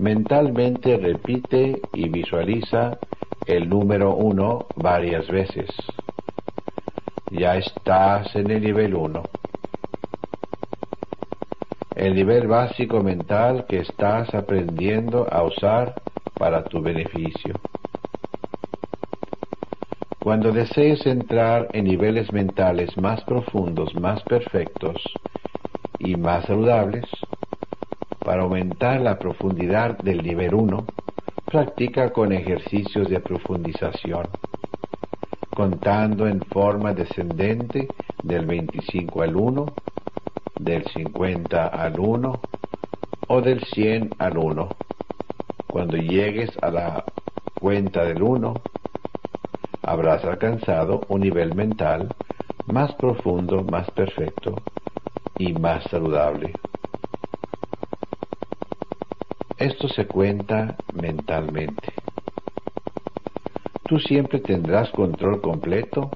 mentalmente 0.00 0.96
repite 0.96 1.80
y 1.92 2.08
visualiza 2.08 2.98
el 3.46 3.68
número 3.68 4.14
1 4.16 4.66
varias 4.76 5.28
veces. 5.28 5.70
Ya 7.30 7.56
estás 7.56 8.34
en 8.34 8.50
el 8.50 8.62
nivel 8.62 8.94
1 8.94 9.22
el 12.02 12.14
nivel 12.14 12.48
básico 12.48 13.00
mental 13.00 13.64
que 13.68 13.78
estás 13.78 14.34
aprendiendo 14.34 15.28
a 15.30 15.44
usar 15.44 16.02
para 16.36 16.64
tu 16.64 16.82
beneficio. 16.82 17.54
Cuando 20.22 20.52
desees 20.52 21.04
entrar 21.04 21.66
en 21.72 21.86
niveles 21.86 22.32
mentales 22.32 22.96
más 22.96 23.24
profundos, 23.24 23.92
más 23.96 24.22
perfectos 24.22 25.02
y 25.98 26.14
más 26.14 26.44
saludables, 26.44 27.04
para 28.20 28.42
aumentar 28.42 29.00
la 29.00 29.18
profundidad 29.18 29.98
del 29.98 30.22
nivel 30.22 30.54
1, 30.54 30.86
practica 31.44 32.12
con 32.12 32.30
ejercicios 32.30 33.08
de 33.08 33.18
profundización, 33.18 34.28
contando 35.56 36.28
en 36.28 36.40
forma 36.40 36.94
descendente 36.94 37.88
del 38.22 38.46
25 38.46 39.22
al 39.22 39.34
1 39.34 39.66
del 40.60 40.84
50 40.84 41.66
al 41.66 41.98
1 41.98 42.40
o 43.26 43.40
del 43.40 43.64
100 43.64 44.10
al 44.20 44.38
1. 44.38 44.68
Cuando 45.66 45.96
llegues 45.96 46.50
a 46.62 46.70
la 46.70 47.04
cuenta 47.58 48.04
del 48.04 48.22
1, 48.22 48.54
habrás 49.82 50.24
alcanzado 50.24 51.02
un 51.08 51.20
nivel 51.20 51.54
mental 51.54 52.14
más 52.66 52.94
profundo, 52.94 53.64
más 53.64 53.90
perfecto 53.90 54.56
y 55.38 55.52
más 55.52 55.84
saludable. 55.84 56.52
Esto 59.58 59.88
se 59.88 60.06
cuenta 60.06 60.76
mentalmente. 60.94 61.92
Tú 63.84 63.98
siempre 63.98 64.40
tendrás 64.40 64.90
control 64.90 65.40
completo 65.40 66.10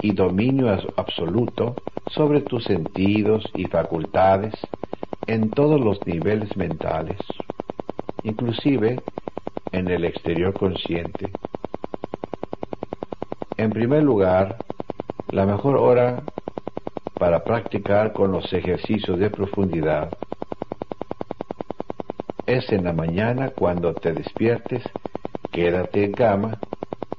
y 0.00 0.12
dominio 0.12 0.76
absoluto 0.96 1.74
sobre 2.10 2.40
tus 2.40 2.64
sentidos 2.64 3.44
y 3.54 3.66
facultades 3.66 4.54
en 5.26 5.50
todos 5.50 5.80
los 5.80 6.04
niveles 6.06 6.56
mentales, 6.56 7.18
inclusive 8.24 9.00
en 9.72 9.88
el 9.88 10.04
exterior 10.04 10.52
consciente. 10.54 11.30
En 13.60 13.68
primer 13.72 14.02
lugar, 14.02 14.56
la 15.28 15.44
mejor 15.44 15.76
hora 15.76 16.22
para 17.18 17.44
practicar 17.44 18.14
con 18.14 18.32
los 18.32 18.50
ejercicios 18.54 19.18
de 19.18 19.28
profundidad 19.28 20.08
es 22.46 22.72
en 22.72 22.84
la 22.84 22.94
mañana 22.94 23.50
cuando 23.50 23.92
te 23.92 24.14
despiertes, 24.14 24.82
quédate 25.52 26.04
en 26.04 26.12
cama 26.12 26.58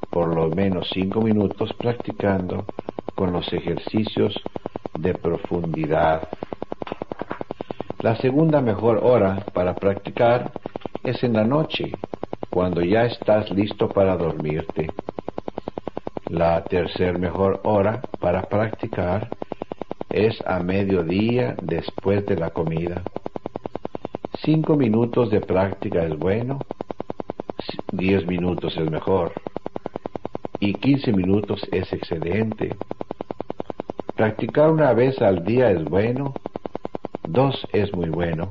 por 0.10 0.34
lo 0.36 0.49
menos 0.49 0.89
cinco 0.91 1.21
minutos 1.21 1.71
practicando 1.77 2.65
con 3.13 3.32
los 3.32 3.54
ejercicios 3.54 4.34
de 4.97 5.13
profundidad. 5.13 6.27
La 7.99 8.15
segunda 8.15 8.62
mejor 8.62 8.97
hora 9.04 9.45
para 9.54 9.75
practicar 9.75 10.51
es 11.04 11.23
en 11.23 11.34
la 11.34 11.43
noche, 11.43 11.91
cuando 12.49 12.82
ya 12.82 13.06
estás 13.06 13.51
listo 13.51 13.89
para 13.89 14.17
dormirte. 14.17 14.89
La 16.32 16.63
tercera 16.63 17.17
mejor 17.17 17.60
hora 17.63 18.02
para 18.22 18.44
practicar 18.44 19.28
es 20.10 20.41
a 20.48 20.60
mediodía 20.63 21.58
después 21.62 22.26
de 22.26 22.38
la 22.38 22.52
comida. 22.52 23.04
Cinco 24.41 24.78
minutos 24.78 25.30
de 25.30 25.41
práctica 25.41 26.06
es 26.06 26.17
bueno, 26.17 26.60
diez 27.91 28.26
minutos 28.26 28.78
es 28.78 28.89
mejor 28.89 29.34
y 30.62 30.74
quince 30.76 31.12
minutos 31.12 31.67
es 31.70 31.91
excelente. 31.91 32.78
Practicar 34.15 34.72
una 34.72 34.94
vez 34.94 35.22
al 35.22 35.44
día 35.44 35.70
es 35.70 35.84
bueno, 35.84 36.34
dos 37.28 37.67
es 37.74 37.94
muy 37.94 38.08
bueno 38.08 38.50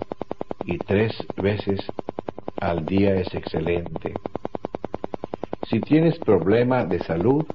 y 0.66 0.76
tres 0.76 1.16
veces 1.34 1.80
al 2.60 2.84
día 2.84 3.14
es 3.14 3.34
excelente. 3.34 4.12
Si 5.70 5.80
tienes 5.80 6.18
problema 6.18 6.84
de 6.84 6.98
salud, 7.04 7.46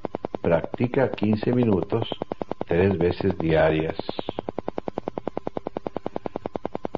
practica 0.46 1.10
15 1.10 1.54
minutos 1.54 2.08
tres 2.68 2.96
veces 3.00 3.36
diarias. 3.40 3.96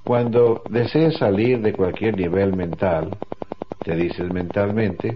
Cuando 0.03 0.63
desees 0.69 1.15
salir 1.17 1.61
de 1.61 1.71
cualquier 1.71 2.17
nivel 2.17 2.57
mental, 2.57 3.15
te 3.85 3.95
dices 3.95 4.29
mentalmente, 4.33 5.15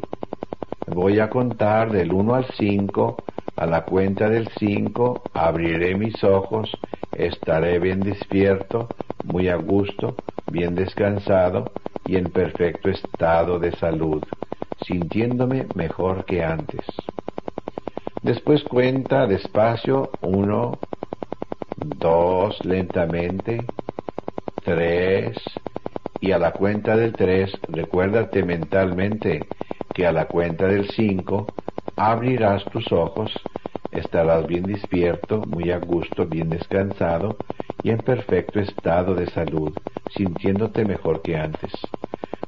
voy 0.87 1.19
a 1.19 1.29
contar 1.29 1.91
del 1.91 2.13
1 2.13 2.33
al 2.33 2.45
5 2.57 3.17
a 3.57 3.65
la 3.65 3.83
cuenta 3.83 4.29
del 4.29 4.47
cinco 4.57 5.23
abriré 5.33 5.95
mis 5.95 6.23
ojos, 6.23 6.71
estaré 7.11 7.79
bien 7.79 7.99
despierto, 7.99 8.87
muy 9.25 9.49
a 9.49 9.57
gusto, 9.57 10.15
bien 10.49 10.73
descansado 10.73 11.69
y 12.05 12.15
en 12.15 12.31
perfecto 12.31 12.89
estado 12.89 13.59
de 13.59 13.73
salud, 13.73 14.23
sintiéndome 14.87 15.67
mejor 15.75 16.23
que 16.23 16.45
antes. 16.45 16.85
Después 18.23 18.63
cuenta 18.65 19.25
despacio 19.25 20.11
uno, 20.21 20.77
dos 21.75 22.63
lentamente, 22.63 23.65
tres, 24.63 25.37
y 26.19 26.31
a 26.31 26.37
la 26.37 26.51
cuenta 26.51 26.95
del 26.95 27.13
tres 27.13 27.51
recuérdate 27.67 28.43
mentalmente 28.43 29.47
que 29.91 30.05
a 30.05 30.11
la 30.11 30.25
cuenta 30.25 30.67
del 30.67 30.87
cinco 30.91 31.47
abrirás 31.95 32.63
tus 32.65 32.91
ojos, 32.91 33.31
estarás 33.91 34.45
bien 34.45 34.63
despierto, 34.63 35.41
muy 35.47 35.71
a 35.71 35.79
gusto, 35.79 36.27
bien 36.27 36.49
descansado 36.49 37.37
y 37.81 37.89
en 37.89 37.97
perfecto 37.97 38.59
estado 38.59 39.15
de 39.15 39.25
salud, 39.31 39.73
sintiéndote 40.15 40.85
mejor 40.85 41.23
que 41.23 41.37
antes. 41.37 41.71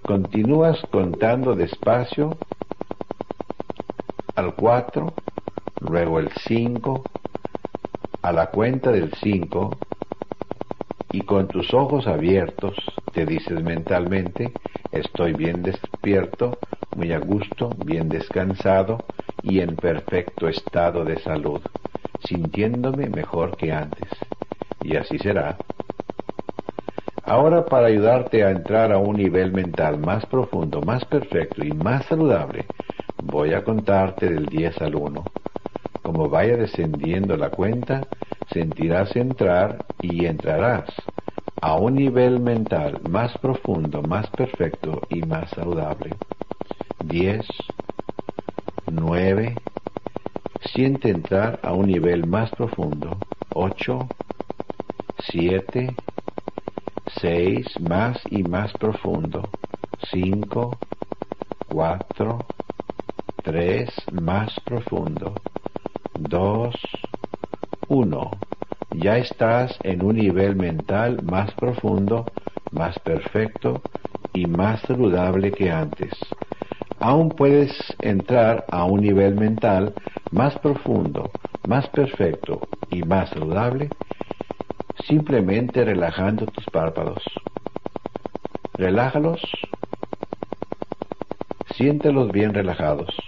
Continúas 0.03 0.79
contando 0.91 1.55
despacio 1.55 2.37
al 4.35 4.53
4, 4.53 5.13
luego 5.87 6.19
el 6.19 6.29
5, 6.47 7.03
a 8.21 8.31
la 8.31 8.47
cuenta 8.47 8.91
del 8.91 9.11
5, 9.13 9.77
y 11.11 11.21
con 11.21 11.47
tus 11.47 11.73
ojos 11.73 12.07
abiertos 12.07 12.75
te 13.13 13.25
dices 13.25 13.63
mentalmente, 13.63 14.51
estoy 14.91 15.33
bien 15.33 15.61
despierto, 15.61 16.57
muy 16.95 17.11
a 17.11 17.19
gusto, 17.19 17.69
bien 17.85 18.09
descansado 18.09 18.97
y 19.43 19.59
en 19.59 19.75
perfecto 19.75 20.47
estado 20.47 21.03
de 21.05 21.19
salud, 21.19 21.61
sintiéndome 22.23 23.09
mejor 23.09 23.55
que 23.57 23.71
antes. 23.71 24.09
Y 24.81 24.95
así 24.95 25.19
será. 25.19 25.57
Ahora 27.25 27.65
para 27.65 27.87
ayudarte 27.87 28.43
a 28.43 28.51
entrar 28.51 28.91
a 28.91 28.97
un 28.97 29.17
nivel 29.17 29.53
mental 29.53 29.99
más 29.99 30.25
profundo, 30.25 30.81
más 30.81 31.05
perfecto 31.05 31.63
y 31.63 31.71
más 31.71 32.05
saludable, 32.05 32.65
voy 33.23 33.53
a 33.53 33.63
contarte 33.63 34.29
del 34.29 34.45
10 34.47 34.81
al 34.81 34.95
1. 34.95 35.23
Como 36.13 36.29
vaya 36.29 36.55
descendiendo 36.57 37.35
la 37.35 37.49
cuenta, 37.49 38.05
sentirás 38.51 39.15
entrar 39.15 39.83
y 39.99 40.27
entrarás 40.27 40.85
a 41.59 41.75
un 41.77 41.95
nivel 41.95 42.39
mental 42.39 43.01
más 43.09 43.35
profundo, 43.39 44.03
más 44.03 44.29
perfecto 44.29 45.01
y 45.09 45.23
más 45.23 45.49
saludable. 45.49 46.11
10, 47.03 47.47
9, 48.91 49.55
siente 50.71 51.09
entrar 51.09 51.59
a 51.63 51.73
un 51.73 51.87
nivel 51.87 52.27
más 52.27 52.51
profundo. 52.51 53.17
8, 53.55 54.07
7, 55.31 55.95
6, 57.21 57.81
más 57.89 58.21
y 58.29 58.43
más 58.43 58.71
profundo, 58.73 59.49
5, 60.11 60.77
4, 61.69 62.39
3, 63.43 63.89
más 64.11 64.59
profundo, 64.59 65.33
2, 66.19 66.75
1. 67.87 68.31
Ya 68.95 69.17
estás 69.17 69.77
en 69.83 70.03
un 70.03 70.15
nivel 70.15 70.55
mental 70.55 71.21
más 71.23 71.51
profundo, 71.55 72.25
más 72.71 72.97
perfecto 72.99 73.81
y 74.33 74.45
más 74.45 74.81
saludable 74.81 75.51
que 75.51 75.71
antes. 75.71 76.13
Aún 76.99 77.29
puedes 77.31 77.71
entrar 77.99 78.65
a 78.71 78.85
un 78.85 79.01
nivel 79.01 79.35
mental 79.35 79.93
más 80.31 80.57
profundo, 80.59 81.31
más 81.67 81.87
perfecto 81.89 82.61
y 82.89 83.03
más 83.03 83.29
saludable 83.29 83.89
simplemente 85.07 85.83
relajando 85.83 86.45
tus 86.45 86.65
párpados. 86.65 87.23
Relájalos, 88.73 89.41
siéntelos 91.75 92.31
bien 92.31 92.53
relajados. 92.53 93.22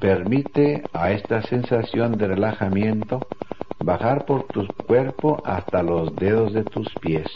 Permite 0.00 0.82
a 0.92 1.10
esta 1.10 1.42
sensación 1.42 2.18
de 2.18 2.28
relajamiento 2.28 3.20
bajar 3.82 4.26
por 4.26 4.44
tu 4.44 4.66
cuerpo 4.86 5.40
hasta 5.44 5.82
los 5.82 6.14
dedos 6.16 6.52
de 6.52 6.64
tus 6.64 6.88
pies. 7.00 7.28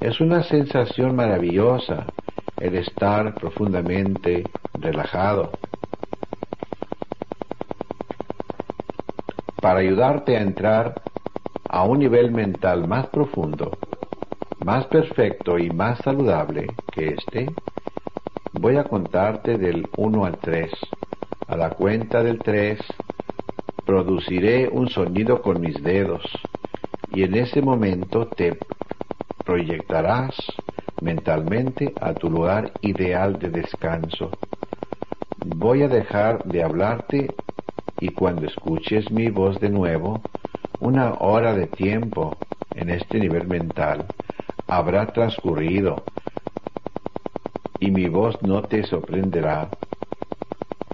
Es 0.00 0.20
una 0.20 0.44
sensación 0.44 1.16
maravillosa 1.16 2.06
el 2.58 2.76
estar 2.76 3.34
profundamente 3.34 4.44
relajado. 4.74 5.50
Para 9.60 9.80
ayudarte 9.80 10.36
a 10.36 10.42
entrar 10.42 11.02
a 11.68 11.82
un 11.82 11.98
nivel 11.98 12.30
mental 12.30 12.86
más 12.86 13.08
profundo, 13.08 13.72
más 14.64 14.86
perfecto 14.86 15.58
y 15.58 15.70
más 15.70 15.98
saludable 15.98 16.66
que 16.92 17.08
este, 17.08 17.48
voy 18.58 18.76
a 18.76 18.84
contarte 18.84 19.58
del 19.58 19.86
1 19.96 20.24
al 20.24 20.38
3. 20.38 20.70
A 21.48 21.56
la 21.56 21.70
cuenta 21.70 22.22
del 22.22 22.38
3 22.38 22.78
produciré 23.84 24.68
un 24.68 24.88
sonido 24.88 25.42
con 25.42 25.60
mis 25.60 25.82
dedos 25.82 26.22
y 27.12 27.22
en 27.22 27.34
ese 27.34 27.60
momento 27.60 28.26
te 28.26 28.58
proyectarás 29.44 30.34
mentalmente 31.02 31.92
a 32.00 32.14
tu 32.14 32.30
lugar 32.30 32.72
ideal 32.80 33.38
de 33.38 33.50
descanso. 33.50 34.30
Voy 35.44 35.82
a 35.82 35.88
dejar 35.88 36.42
de 36.44 36.64
hablarte 36.64 37.34
y 38.00 38.08
cuando 38.08 38.46
escuches 38.46 39.10
mi 39.10 39.28
voz 39.28 39.60
de 39.60 39.70
nuevo, 39.70 40.20
una 40.80 41.14
hora 41.14 41.54
de 41.54 41.66
tiempo 41.66 42.36
en 42.74 42.90
este 42.90 43.20
nivel 43.20 43.46
mental 43.46 44.06
habrá 44.66 45.06
transcurrido 45.06 46.02
y 47.86 47.90
mi 47.92 48.08
voz 48.08 48.42
no 48.42 48.62
te 48.64 48.82
sorprenderá. 48.82 49.68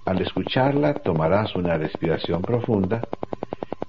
Al 0.04 0.20
escucharla 0.20 0.92
tomarás 0.92 1.56
una 1.56 1.78
respiración 1.78 2.42
profunda 2.42 3.00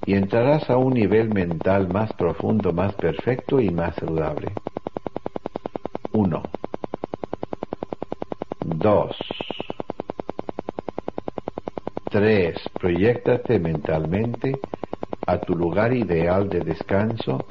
y 0.06 0.14
entrarás 0.14 0.70
a 0.70 0.78
un 0.78 0.94
nivel 0.94 1.28
mental 1.34 1.90
más 1.90 2.14
profundo, 2.14 2.72
más 2.72 2.94
perfecto 2.96 3.60
y 3.60 3.72
más 3.72 3.94
saludable. 3.98 4.54
1. 6.14 6.44
2. 8.62 9.18
3. 12.10 12.70
Proyectate 12.80 13.60
mentalmente 13.60 14.62
a 15.28 15.40
tu 15.40 15.58
lugar 15.58 15.92
ideal 15.92 16.48
de 16.48 16.62
descanso 16.62 17.44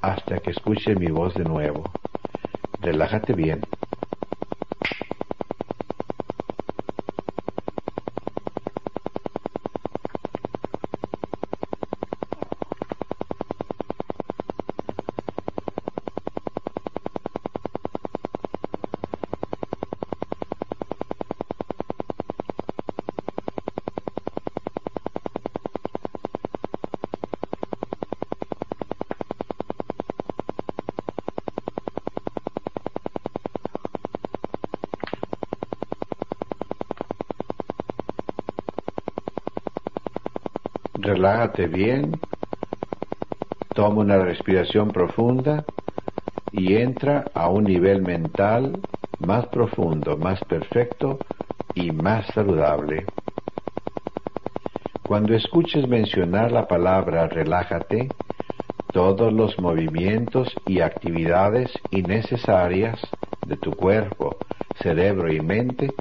hasta 0.00 0.38
que 0.38 0.52
escuche 0.52 0.94
mi 0.94 1.10
voz 1.10 1.34
de 1.34 1.44
nuevo. 1.44 1.90
Relájate 2.80 3.34
bien. 3.34 3.60
Relájate 41.12 41.66
bien, 41.66 42.18
toma 43.74 44.00
una 44.00 44.16
respiración 44.16 44.90
profunda 44.90 45.62
y 46.52 46.76
entra 46.76 47.26
a 47.34 47.50
un 47.50 47.64
nivel 47.64 48.00
mental 48.00 48.80
más 49.18 49.46
profundo, 49.48 50.16
más 50.16 50.42
perfecto 50.44 51.18
y 51.74 51.90
más 51.90 52.26
saludable. 52.28 53.04
Cuando 55.06 55.34
escuches 55.34 55.86
mencionar 55.86 56.50
la 56.50 56.66
palabra 56.66 57.28
relájate, 57.28 58.08
todos 58.90 59.34
los 59.34 59.58
movimientos 59.58 60.48
y 60.66 60.80
actividades 60.80 61.70
innecesarias 61.90 62.98
de 63.46 63.58
tu 63.58 63.72
cuerpo, 63.72 64.36
cerebro 64.82 65.30
y 65.30 65.40
mente 65.40 65.92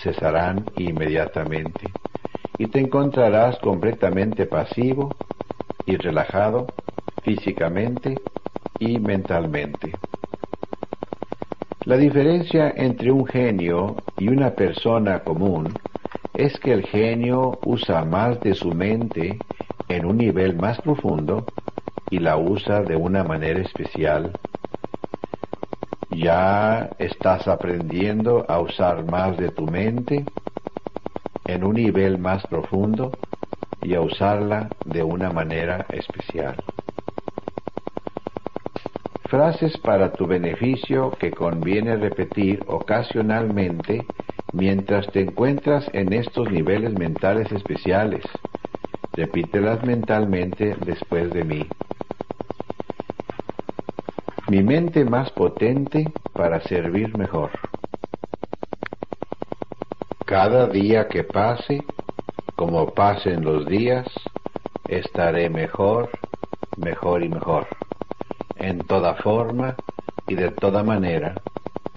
cesarán 0.00 0.66
inmediatamente 0.76 1.91
y 2.62 2.68
te 2.68 2.78
encontrarás 2.78 3.58
completamente 3.58 4.46
pasivo 4.46 5.16
y 5.84 5.96
relajado 5.96 6.68
físicamente 7.24 8.20
y 8.78 9.00
mentalmente. 9.00 9.92
La 11.86 11.96
diferencia 11.96 12.72
entre 12.76 13.10
un 13.10 13.26
genio 13.26 13.96
y 14.16 14.28
una 14.28 14.52
persona 14.52 15.24
común 15.24 15.76
es 16.34 16.56
que 16.60 16.72
el 16.72 16.84
genio 16.84 17.58
usa 17.64 18.04
más 18.04 18.40
de 18.42 18.54
su 18.54 18.70
mente 18.70 19.40
en 19.88 20.04
un 20.04 20.18
nivel 20.18 20.54
más 20.54 20.80
profundo 20.82 21.44
y 22.10 22.20
la 22.20 22.36
usa 22.36 22.82
de 22.82 22.94
una 22.94 23.24
manera 23.24 23.60
especial. 23.60 24.38
Ya 26.10 26.90
estás 27.00 27.48
aprendiendo 27.48 28.46
a 28.48 28.60
usar 28.60 29.04
más 29.04 29.36
de 29.36 29.50
tu 29.50 29.66
mente 29.66 30.24
en 31.52 31.64
un 31.64 31.74
nivel 31.74 32.18
más 32.18 32.46
profundo 32.46 33.12
y 33.82 33.94
a 33.94 34.00
usarla 34.00 34.68
de 34.84 35.02
una 35.02 35.30
manera 35.30 35.86
especial. 35.90 36.56
Frases 39.24 39.76
para 39.78 40.12
tu 40.12 40.26
beneficio 40.26 41.10
que 41.18 41.30
conviene 41.30 41.96
repetir 41.96 42.62
ocasionalmente 42.66 44.04
mientras 44.52 45.10
te 45.10 45.22
encuentras 45.22 45.88
en 45.94 46.12
estos 46.12 46.50
niveles 46.50 46.92
mentales 46.92 47.50
especiales. 47.50 48.24
Repítelas 49.14 49.82
mentalmente 49.84 50.76
después 50.84 51.32
de 51.32 51.44
mí. 51.44 51.66
Mi 54.48 54.62
mente 54.62 55.04
más 55.04 55.30
potente 55.30 56.12
para 56.34 56.60
servir 56.60 57.16
mejor. 57.16 57.50
Cada 60.24 60.66
día 60.66 61.08
que 61.08 61.24
pase, 61.24 61.84
como 62.56 62.94
pasen 62.94 63.44
los 63.44 63.66
días, 63.66 64.06
estaré 64.88 65.50
mejor, 65.50 66.10
mejor 66.76 67.22
y 67.22 67.28
mejor, 67.28 67.66
en 68.56 68.78
toda 68.80 69.14
forma 69.16 69.76
y 70.26 70.34
de 70.34 70.50
toda 70.50 70.82
manera, 70.82 71.34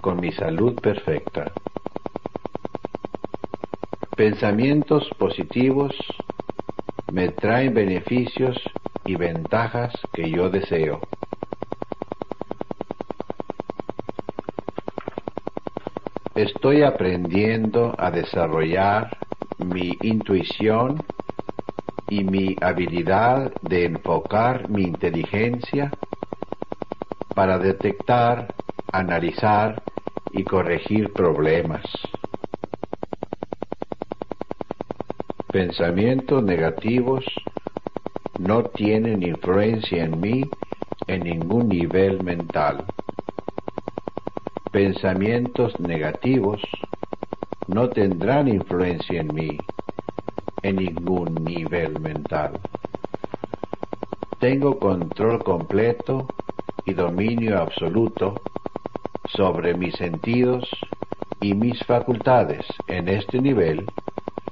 con 0.02 0.20
mi 0.20 0.32
salud 0.32 0.76
perfecta. 0.82 1.52
Pensamientos 4.16 5.08
positivos 5.18 5.96
me 7.12 7.30
traen 7.30 7.74
beneficios 7.74 8.58
y 9.06 9.16
ventajas 9.16 9.94
que 10.14 10.32
yo 10.32 10.50
deseo. 10.50 11.00
Estoy 16.36 16.84
aprendiendo 16.84 17.96
a 17.98 18.12
desarrollar 18.12 19.18
mi 19.58 19.98
intuición 20.02 21.02
y 22.10 22.26
mi 22.26 22.56
habilidad 22.62 23.54
de 23.62 23.86
enfocar 23.86 24.70
mi 24.70 24.84
inteligencia 24.84 25.92
para 27.34 27.58
detectar, 27.58 28.54
analizar 28.92 29.82
y 30.34 30.44
corregir 30.44 31.14
problemas. 31.14 31.86
Pensamientos 35.52 36.44
negativos 36.44 37.24
no 38.40 38.64
tienen 38.64 39.24
influencia 39.24 40.04
en 40.04 40.20
mí 40.20 40.44
en 41.08 41.24
ningún 41.24 41.70
nivel 41.70 42.22
mental. 42.24 42.84
Pensamientos 44.76 45.80
negativos 45.80 46.62
no 47.68 47.88
tendrán 47.92 48.50
influencia 48.50 49.22
en 49.22 49.34
mí 49.34 49.58
en 50.64 50.76
ningún 50.76 51.34
nivel 51.46 51.98
mental. 52.02 52.60
Tengo 54.38 54.78
control 54.78 55.42
completo 55.46 56.28
y 56.86 56.94
dominio 56.94 57.62
absoluto 57.62 58.42
sobre 59.30 59.76
mis 59.76 59.96
sentidos 59.96 60.70
y 61.40 61.54
mis 61.54 61.82
facultades 61.86 62.66
en 62.88 63.08
este 63.08 63.40
nivel 63.40 63.86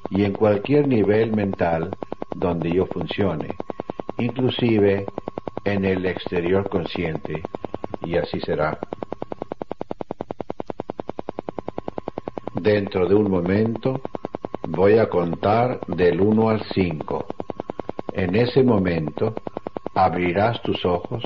y 0.10 0.24
en 0.24 0.32
cualquier 0.32 0.88
nivel 0.88 1.36
mental 1.36 1.98
donde 2.34 2.72
yo 2.72 2.86
funcione, 2.86 3.58
inclusive 4.18 5.06
en 5.66 5.84
el 5.84 6.06
exterior 6.06 6.70
consciente, 6.70 7.44
y 8.06 8.16
así 8.16 8.40
será. 8.40 8.80
Dentro 12.64 13.10
de 13.10 13.14
un 13.14 13.30
momento 13.30 14.00
voy 14.70 14.98
a 14.98 15.10
contar 15.10 15.82
del 15.86 16.22
1 16.22 16.48
al 16.50 16.64
5. 16.74 17.26
En 18.14 18.36
ese 18.36 18.64
momento 18.64 19.34
abrirás 19.94 20.62
tus 20.62 20.86
ojos, 20.86 21.26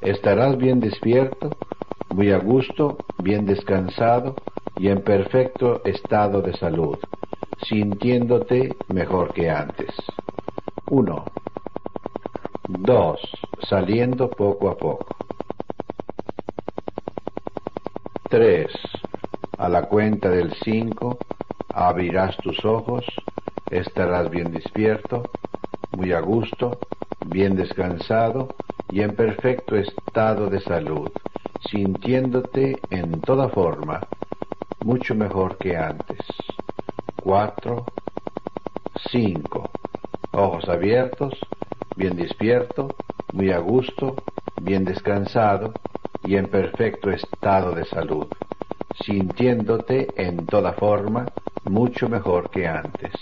estarás 0.00 0.56
bien 0.56 0.80
despierto, 0.80 1.50
muy 2.10 2.32
a 2.32 2.38
gusto, 2.38 2.98
bien 3.22 3.46
descansado 3.46 4.34
y 4.76 4.88
en 4.88 5.02
perfecto 5.02 5.80
estado 5.84 6.42
de 6.42 6.56
salud 6.56 6.98
sintiéndote 7.68 8.74
mejor 8.88 9.32
que 9.32 9.48
antes. 9.48 9.94
1. 10.90 11.24
2. 12.66 13.20
Saliendo 13.68 14.28
poco 14.28 14.70
a 14.70 14.76
poco. 14.76 15.06
3. 18.28 18.93
A 19.64 19.68
la 19.70 19.84
cuenta 19.84 20.28
del 20.28 20.52
5 20.62 21.16
abrirás 21.72 22.36
tus 22.36 22.66
ojos, 22.66 23.06
estarás 23.70 24.28
bien 24.28 24.52
despierto, 24.52 25.22
muy 25.92 26.12
a 26.12 26.20
gusto, 26.20 26.80
bien 27.24 27.56
descansado 27.56 28.56
y 28.90 29.00
en 29.00 29.16
perfecto 29.16 29.74
estado 29.74 30.50
de 30.50 30.60
salud, 30.60 31.10
sintiéndote 31.70 32.78
en 32.90 33.22
toda 33.22 33.48
forma 33.48 34.06
mucho 34.84 35.14
mejor 35.14 35.56
que 35.56 35.78
antes. 35.78 36.20
4, 37.22 37.86
5. 39.12 39.70
Ojos 40.32 40.68
abiertos, 40.68 41.38
bien 41.96 42.16
despierto, 42.16 42.94
muy 43.32 43.50
a 43.50 43.60
gusto, 43.60 44.14
bien 44.60 44.84
descansado 44.84 45.72
y 46.22 46.36
en 46.36 46.48
perfecto 46.48 47.10
estado 47.10 47.72
de 47.72 47.86
salud, 47.86 48.26
sintiéndote 49.00 50.08
en 50.16 50.46
toda 50.46 50.72
forma 50.72 51.26
mucho 51.64 52.08
mejor 52.08 52.50
que 52.50 52.66
antes. 52.66 53.12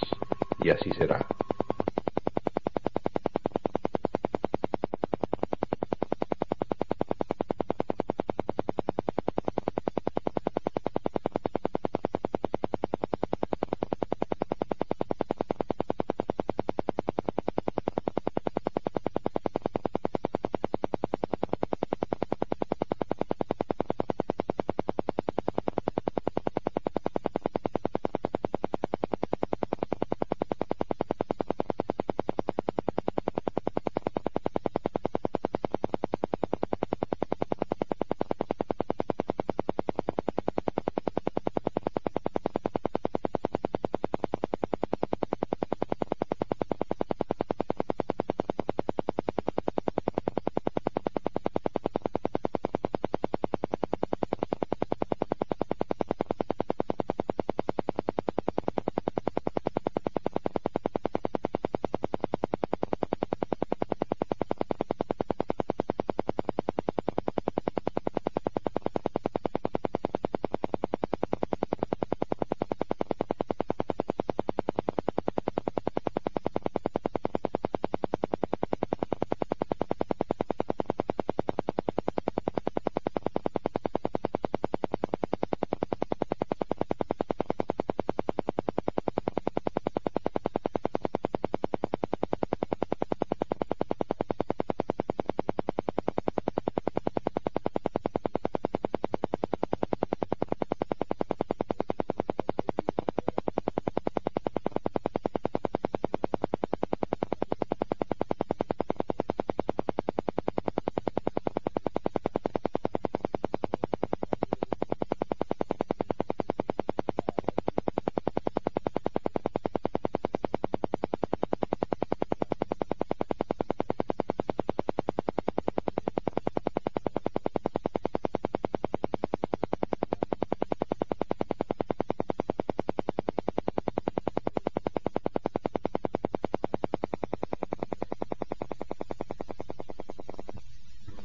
Y 0.63 0.71
así 0.71 0.91
será. 0.93 1.27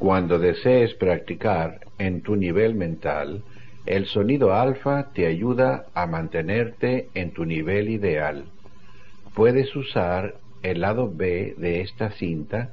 Cuando 0.08 0.40
desees 0.40 0.94
practicar 0.94 1.82
en 1.98 2.22
tu 2.22 2.38
nivel 2.38 2.76
mental, 2.76 3.44
el 3.86 4.06
sonido 4.06 4.54
alfa 4.54 5.12
te 5.14 5.26
ayuda 5.28 5.88
a 5.94 6.08
mantenerte 6.08 7.10
en 7.14 7.34
tu 7.34 7.44
nivel 7.44 7.90
ideal. 7.90 8.46
Puedes 9.36 9.76
usar 9.76 10.36
el 10.64 10.80
lado 10.80 11.12
B 11.14 11.56
de 11.58 11.82
esta 11.82 12.12
cinta 12.12 12.70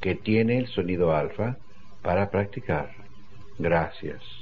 que 0.00 0.14
tiene 0.14 0.58
el 0.58 0.68
sonido 0.68 1.16
alfa 1.16 1.56
para 2.00 2.30
practicar. 2.30 2.90
Gracias. 3.58 4.37